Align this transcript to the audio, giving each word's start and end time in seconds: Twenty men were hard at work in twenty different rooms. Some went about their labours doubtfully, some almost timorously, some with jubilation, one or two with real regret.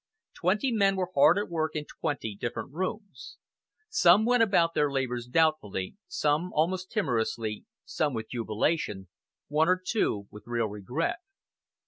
Twenty 0.33 0.71
men 0.71 0.95
were 0.95 1.11
hard 1.13 1.37
at 1.37 1.47
work 1.47 1.75
in 1.75 1.85
twenty 1.85 2.33
different 2.35 2.71
rooms. 2.73 3.37
Some 3.87 4.25
went 4.25 4.41
about 4.41 4.73
their 4.73 4.91
labours 4.91 5.27
doubtfully, 5.27 5.95
some 6.07 6.51
almost 6.53 6.91
timorously, 6.91 7.65
some 7.85 8.15
with 8.15 8.29
jubilation, 8.31 9.09
one 9.47 9.69
or 9.69 9.79
two 9.79 10.27
with 10.31 10.47
real 10.47 10.65
regret. 10.65 11.17